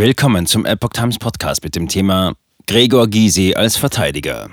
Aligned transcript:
Willkommen 0.00 0.46
zum 0.46 0.64
Epoch 0.64 0.90
Times 0.90 1.18
Podcast 1.18 1.64
mit 1.64 1.74
dem 1.74 1.88
Thema 1.88 2.34
Gregor 2.68 3.08
Gysi 3.08 3.54
als 3.56 3.76
Verteidiger. 3.76 4.48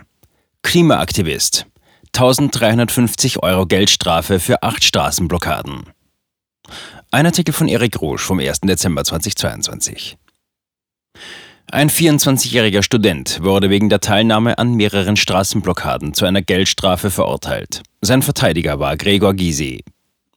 Klimaaktivist. 0.64 1.68
1350 2.16 3.44
Euro 3.44 3.68
Geldstrafe 3.68 4.40
für 4.40 4.64
acht 4.64 4.84
Straßenblockaden. 4.84 5.84
Ein 7.12 7.28
Artikel 7.28 7.54
von 7.54 7.68
Erik 7.68 8.02
Rouge 8.02 8.24
vom 8.24 8.40
1. 8.40 8.62
Dezember 8.62 9.04
2022. 9.04 10.18
Ein 11.72 11.92
24-jähriger 11.92 12.82
Student 12.82 13.44
wurde 13.44 13.70
wegen 13.70 13.90
der 13.90 14.00
Teilnahme 14.00 14.58
an 14.58 14.74
mehreren 14.74 15.16
Straßenblockaden 15.16 16.16
zu 16.16 16.26
einer 16.26 16.42
Geldstrafe 16.42 17.12
verurteilt. 17.12 17.84
Sein 18.02 18.24
Verteidiger 18.24 18.80
war 18.80 18.98
Gregor 18.98 19.36
Gysi. 19.36 19.84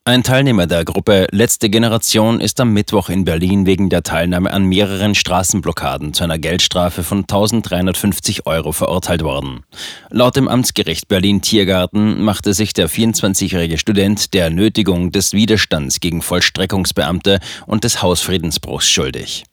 Ein 0.08 0.22
Teilnehmer 0.22 0.66
der 0.66 0.86
Gruppe 0.86 1.26
Letzte 1.32 1.68
Generation 1.68 2.40
ist 2.40 2.58
am 2.60 2.72
Mittwoch 2.72 3.10
in 3.10 3.26
Berlin 3.26 3.66
wegen 3.66 3.90
der 3.90 4.02
Teilnahme 4.02 4.50
an 4.50 4.64
mehreren 4.64 5.14
Straßenblockaden 5.14 6.14
zu 6.14 6.24
einer 6.24 6.38
Geldstrafe 6.38 7.02
von 7.02 7.18
1350 7.18 8.46
Euro 8.46 8.72
verurteilt 8.72 9.22
worden. 9.22 9.64
Laut 10.08 10.36
dem 10.36 10.48
Amtsgericht 10.48 11.08
Berlin-Tiergarten 11.08 12.22
machte 12.22 12.54
sich 12.54 12.72
der 12.72 12.88
24-jährige 12.88 13.76
Student 13.76 14.32
der 14.32 14.48
Nötigung 14.48 15.12
des 15.12 15.34
Widerstands 15.34 16.00
gegen 16.00 16.22
Vollstreckungsbeamte 16.22 17.38
und 17.66 17.84
des 17.84 18.00
Hausfriedensbruchs 18.00 18.88
schuldig. 18.88 19.44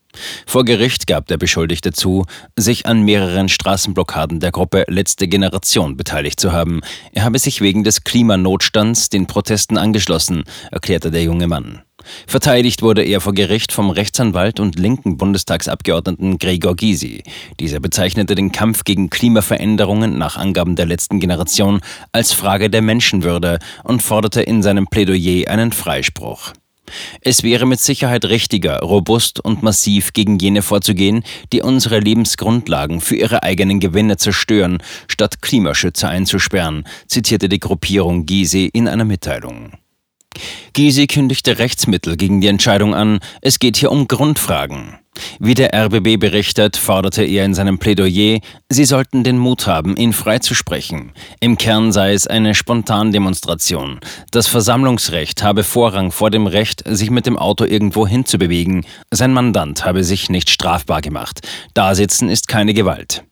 Vor 0.45 0.65
Gericht 0.65 1.07
gab 1.07 1.27
der 1.27 1.37
Beschuldigte 1.37 1.91
zu, 1.91 2.25
sich 2.55 2.85
an 2.85 3.03
mehreren 3.03 3.49
Straßenblockaden 3.49 4.39
der 4.39 4.51
Gruppe 4.51 4.85
Letzte 4.87 5.27
Generation 5.27 5.97
beteiligt 5.97 6.39
zu 6.39 6.51
haben. 6.51 6.81
Er 7.13 7.23
habe 7.23 7.39
sich 7.39 7.61
wegen 7.61 7.83
des 7.83 8.03
Klimanotstands 8.03 9.09
den 9.09 9.27
Protesten 9.27 9.77
angeschlossen, 9.77 10.43
erklärte 10.71 11.11
der 11.11 11.23
junge 11.23 11.47
Mann. 11.47 11.81
Verteidigt 12.27 12.81
wurde 12.81 13.03
er 13.03 13.21
vor 13.21 13.33
Gericht 13.33 13.71
vom 13.71 13.89
Rechtsanwalt 13.89 14.59
und 14.59 14.77
linken 14.77 15.17
Bundestagsabgeordneten 15.17 16.37
Gregor 16.37 16.75
Gysi. 16.75 17.23
Dieser 17.59 17.79
bezeichnete 17.79 18.35
den 18.35 18.51
Kampf 18.51 18.83
gegen 18.83 19.09
Klimaveränderungen 19.09 20.17
nach 20.17 20.37
Angaben 20.37 20.75
der 20.75 20.85
letzten 20.85 21.19
Generation 21.19 21.81
als 22.11 22.33
Frage 22.33 22.69
der 22.69 22.81
Menschenwürde 22.81 23.59
und 23.83 24.03
forderte 24.03 24.41
in 24.41 24.61
seinem 24.61 24.87
Plädoyer 24.87 25.49
einen 25.49 25.71
Freispruch. 25.71 26.53
Es 27.21 27.43
wäre 27.43 27.65
mit 27.65 27.79
Sicherheit 27.79 28.25
richtiger, 28.25 28.79
robust 28.79 29.39
und 29.39 29.63
massiv 29.63 30.13
gegen 30.13 30.37
jene 30.37 30.61
vorzugehen, 30.61 31.23
die 31.51 31.61
unsere 31.61 31.99
Lebensgrundlagen 31.99 33.01
für 33.01 33.15
ihre 33.15 33.43
eigenen 33.43 33.79
Gewinne 33.79 34.17
zerstören, 34.17 34.79
statt 35.07 35.41
Klimaschützer 35.41 36.09
einzusperren, 36.09 36.85
zitierte 37.07 37.49
die 37.49 37.59
Gruppierung 37.59 38.25
Gysi 38.25 38.69
in 38.71 38.87
einer 38.87 39.05
Mitteilung. 39.05 39.73
Gysi 40.73 41.07
kündigte 41.07 41.59
Rechtsmittel 41.59 42.17
gegen 42.17 42.41
die 42.41 42.47
Entscheidung 42.47 42.93
an, 42.93 43.19
es 43.41 43.59
geht 43.59 43.77
hier 43.77 43.91
um 43.91 44.07
Grundfragen. 44.07 44.99
Wie 45.39 45.53
der 45.53 45.73
RBB 45.73 46.19
berichtet, 46.19 46.77
forderte 46.77 47.23
er 47.23 47.45
in 47.45 47.53
seinem 47.53 47.79
Plädoyer, 47.79 48.39
sie 48.69 48.85
sollten 48.85 49.23
den 49.23 49.37
Mut 49.37 49.67
haben, 49.67 49.95
ihn 49.95 50.13
freizusprechen. 50.13 51.11
Im 51.39 51.57
Kern 51.57 51.91
sei 51.91 52.13
es 52.13 52.27
eine 52.27 52.55
Spontandemonstration. 52.55 53.99
Das 54.31 54.47
Versammlungsrecht 54.47 55.43
habe 55.43 55.63
Vorrang 55.63 56.11
vor 56.11 56.31
dem 56.31 56.47
Recht, 56.47 56.83
sich 56.85 57.09
mit 57.09 57.25
dem 57.25 57.37
Auto 57.37 57.65
irgendwo 57.65 58.07
hinzubewegen. 58.07 58.85
Sein 59.11 59.33
Mandant 59.33 59.85
habe 59.85 60.03
sich 60.03 60.29
nicht 60.29 60.49
strafbar 60.49 61.01
gemacht. 61.01 61.41
Dasitzen 61.73 62.29
ist 62.29 62.47
keine 62.47 62.73
Gewalt. 62.73 63.23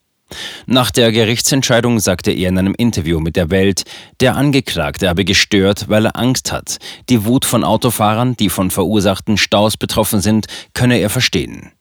Nach 0.66 0.92
der 0.92 1.12
Gerichtsentscheidung 1.12 2.00
sagte 2.00 2.32
er 2.32 2.50
in 2.50 2.58
einem 2.58 2.76
Interview 2.76 3.20
mit 3.20 3.36
der 3.36 3.50
Welt, 3.50 3.84
der 4.20 4.36
Angeklagte 4.36 5.10
habe 5.10 5.26
gestört, 5.26 5.90
weil 5.90 6.06
er 6.06 6.18
Angst 6.18 6.52
hat. 6.52 6.78
Die 7.10 7.26
Wut 7.26 7.46
von 7.46 7.64
Autofahrern, 7.64 8.36
die 8.38 8.50
von 8.50 8.72
verursachten 8.72 9.38
Staus 9.38 9.78
betroffen 9.78 10.22
sind, 10.22 10.48
könne 10.74 10.98
er 10.98 11.10
verstehen. 11.10 11.72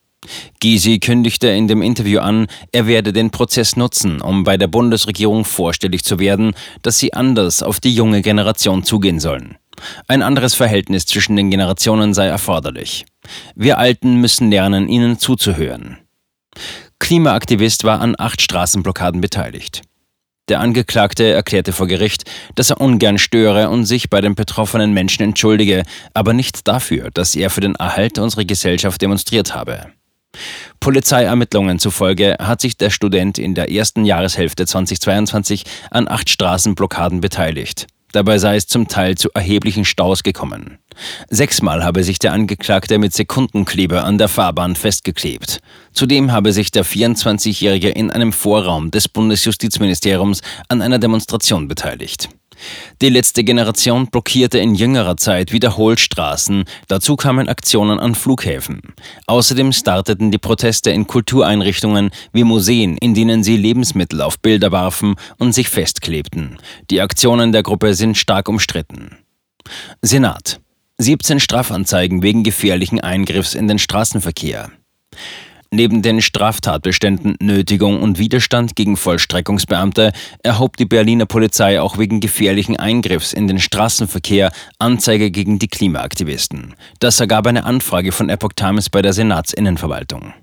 Gysi 0.59 0.99
kündigte 0.99 1.49
in 1.49 1.67
dem 1.67 1.81
Interview 1.81 2.19
an, 2.19 2.47
er 2.71 2.87
werde 2.87 3.13
den 3.13 3.31
Prozess 3.31 3.75
nutzen, 3.75 4.21
um 4.21 4.43
bei 4.43 4.57
der 4.57 4.67
Bundesregierung 4.67 5.45
vorstellig 5.45 6.03
zu 6.03 6.19
werden, 6.19 6.53
dass 6.81 6.99
sie 6.99 7.13
anders 7.13 7.63
auf 7.63 7.79
die 7.79 7.93
junge 7.93 8.21
Generation 8.21 8.83
zugehen 8.83 9.19
sollen. 9.19 9.57
Ein 10.07 10.21
anderes 10.21 10.55
Verhältnis 10.55 11.05
zwischen 11.05 11.35
den 11.35 11.49
Generationen 11.49 12.13
sei 12.13 12.27
erforderlich. 12.27 13.05
Wir 13.55 13.77
Alten 13.77 14.21
müssen 14.21 14.49
lernen, 14.49 14.87
ihnen 14.87 15.19
zuzuhören. 15.19 15.97
Klimaaktivist 17.03 17.83
war 17.83 17.99
an 17.99 18.15
acht 18.17 18.41
Straßenblockaden 18.41 19.19
beteiligt. 19.19 19.81
Der 20.47 20.61
Angeklagte 20.61 21.25
erklärte 21.25 21.73
vor 21.73 21.85
Gericht, 21.85 22.23
dass 22.55 22.69
er 22.69 22.79
ungern 22.79 23.17
störe 23.17 23.69
und 23.69 23.83
sich 23.83 24.09
bei 24.09 24.21
den 24.21 24.35
betroffenen 24.35 24.93
Menschen 24.93 25.21
entschuldige, 25.21 25.83
aber 26.13 26.31
nicht 26.31 26.65
dafür, 26.65 27.11
dass 27.13 27.35
er 27.35 27.49
für 27.49 27.59
den 27.59 27.75
Erhalt 27.75 28.19
unserer 28.19 28.45
Gesellschaft 28.45 29.01
demonstriert 29.01 29.53
habe. 29.53 29.87
Polizeiermittlungen 30.79 31.77
zufolge 31.77 32.37
hat 32.39 32.61
sich 32.61 32.77
der 32.77 32.89
Student 32.89 33.37
in 33.37 33.53
der 33.53 33.69
ersten 33.69 34.05
Jahreshälfte 34.05 34.65
2022 34.65 35.65
an 35.91 36.07
acht 36.07 36.29
Straßenblockaden 36.29 37.19
beteiligt. 37.19 37.87
Dabei 38.13 38.37
sei 38.37 38.55
es 38.55 38.67
zum 38.67 38.87
Teil 38.87 39.15
zu 39.15 39.29
erheblichen 39.33 39.83
Staus 39.83 40.23
gekommen. 40.23 40.77
Sechsmal 41.29 41.83
habe 41.83 42.03
sich 42.03 42.19
der 42.19 42.33
Angeklagte 42.33 42.97
mit 42.97 43.13
Sekundenkleber 43.13 44.03
an 44.03 44.17
der 44.17 44.27
Fahrbahn 44.27 44.75
festgeklebt. 44.75 45.59
Zudem 45.91 46.31
habe 46.31 46.53
sich 46.53 46.71
der 46.71 46.85
24-Jährige 46.85 47.89
in 47.89 48.11
einem 48.11 48.33
Vorraum 48.33 48.91
des 48.91 49.07
Bundesjustizministeriums 49.07 50.41
an 50.67 50.81
einer 50.81 50.99
Demonstration 50.99 51.67
beteiligt. 51.67 52.29
Die 53.01 53.09
letzte 53.09 53.43
Generation 53.43 54.07
blockierte 54.07 54.59
in 54.59 54.75
jüngerer 54.75 55.17
Zeit 55.17 55.51
wiederholt 55.51 55.99
Straßen, 55.99 56.65
dazu 56.87 57.15
kamen 57.15 57.49
Aktionen 57.49 57.99
an 57.99 58.15
Flughäfen. 58.15 58.81
Außerdem 59.27 59.71
starteten 59.71 60.31
die 60.31 60.37
Proteste 60.37 60.91
in 60.91 61.07
Kultureinrichtungen 61.07 62.11
wie 62.31 62.43
Museen, 62.43 62.97
in 62.97 63.13
denen 63.13 63.43
sie 63.43 63.57
Lebensmittel 63.57 64.21
auf 64.21 64.39
Bilder 64.39 64.71
warfen 64.71 65.15
und 65.37 65.53
sich 65.53 65.69
festklebten. 65.69 66.57
Die 66.89 67.01
Aktionen 67.01 67.51
der 67.51 67.63
Gruppe 67.63 67.93
sind 67.93 68.17
stark 68.17 68.47
umstritten. 68.47 69.17
Senat 70.01 70.59
17 71.03 71.41
Strafanzeigen 71.41 72.23
wegen 72.23 72.43
gefährlichen 72.43 73.01
Eingriffs 73.01 73.55
in 73.55 73.67
den 73.67 73.77
Straßenverkehr. 73.77 74.71
Neben 75.69 76.01
den 76.01 76.21
Straftatbeständen 76.21 77.35
Nötigung 77.41 78.01
und 78.01 78.19
Widerstand 78.19 78.75
gegen 78.75 78.95
Vollstreckungsbeamte 78.95 80.13
erhob 80.43 80.77
die 80.77 80.85
Berliner 80.85 81.25
Polizei 81.25 81.81
auch 81.81 81.97
wegen 81.97 82.19
gefährlichen 82.19 82.77
Eingriffs 82.77 83.33
in 83.33 83.47
den 83.47 83.59
Straßenverkehr 83.59 84.51
Anzeige 84.77 85.31
gegen 85.31 85.59
die 85.59 85.67
Klimaaktivisten. 85.67 86.75
Das 86.99 87.19
ergab 87.19 87.47
eine 87.47 87.65
Anfrage 87.65 88.11
von 88.11 88.29
Epoch 88.29 88.53
Times 88.55 88.89
bei 88.89 89.01
der 89.01 89.13
Senatsinnenverwaltung. 89.13 90.33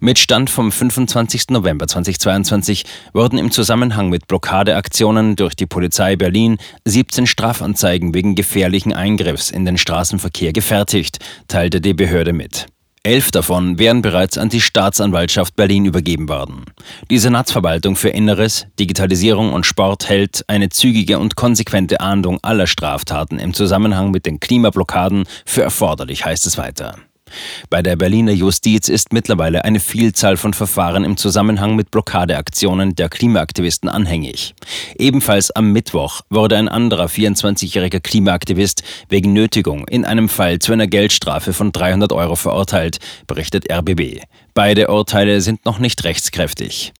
Mit 0.00 0.18
Stand 0.18 0.50
vom 0.50 0.72
25. 0.72 1.48
November 1.50 1.86
2022 1.86 2.84
wurden 3.12 3.38
im 3.38 3.50
Zusammenhang 3.50 4.08
mit 4.08 4.26
Blockadeaktionen 4.26 5.36
durch 5.36 5.54
die 5.54 5.66
Polizei 5.66 6.16
Berlin 6.16 6.58
17 6.84 7.26
Strafanzeigen 7.26 8.14
wegen 8.14 8.34
gefährlichen 8.34 8.92
Eingriffs 8.92 9.50
in 9.50 9.64
den 9.64 9.78
Straßenverkehr 9.78 10.52
gefertigt, 10.52 11.18
teilte 11.48 11.80
die 11.80 11.94
Behörde 11.94 12.32
mit. 12.32 12.66
Elf 13.06 13.30
davon 13.30 13.78
wären 13.78 14.02
bereits 14.02 14.36
an 14.36 14.48
die 14.48 14.60
Staatsanwaltschaft 14.60 15.54
Berlin 15.54 15.84
übergeben 15.84 16.28
worden. 16.28 16.64
Die 17.08 17.18
Senatsverwaltung 17.18 17.94
für 17.94 18.08
Inneres, 18.08 18.66
Digitalisierung 18.80 19.52
und 19.52 19.64
Sport 19.64 20.08
hält 20.08 20.44
eine 20.48 20.70
zügige 20.70 21.20
und 21.20 21.36
konsequente 21.36 22.00
Ahndung 22.00 22.40
aller 22.42 22.66
Straftaten 22.66 23.38
im 23.38 23.54
Zusammenhang 23.54 24.10
mit 24.10 24.26
den 24.26 24.40
Klimablockaden 24.40 25.22
für 25.44 25.62
erforderlich, 25.62 26.24
heißt 26.24 26.48
es 26.48 26.58
weiter. 26.58 26.96
Bei 27.70 27.82
der 27.82 27.96
Berliner 27.96 28.32
Justiz 28.32 28.88
ist 28.88 29.12
mittlerweile 29.12 29.64
eine 29.64 29.80
Vielzahl 29.80 30.36
von 30.36 30.54
Verfahren 30.54 31.04
im 31.04 31.16
Zusammenhang 31.16 31.76
mit 31.76 31.90
Blockadeaktionen 31.90 32.94
der 32.94 33.08
Klimaaktivisten 33.08 33.88
anhängig. 33.88 34.54
Ebenfalls 34.98 35.50
am 35.50 35.72
Mittwoch 35.72 36.22
wurde 36.30 36.56
ein 36.56 36.68
anderer 36.68 37.06
24-jähriger 37.06 38.00
Klimaaktivist 38.00 38.82
wegen 39.08 39.32
Nötigung 39.32 39.86
in 39.88 40.04
einem 40.04 40.28
Fall 40.28 40.58
zu 40.58 40.72
einer 40.72 40.86
Geldstrafe 40.86 41.52
von 41.52 41.72
300 41.72 42.12
Euro 42.12 42.36
verurteilt, 42.36 42.98
berichtet 43.26 43.70
RBB. 43.70 44.22
Beide 44.54 44.88
Urteile 44.88 45.40
sind 45.40 45.64
noch 45.64 45.78
nicht 45.78 46.04
rechtskräftig. 46.04 46.92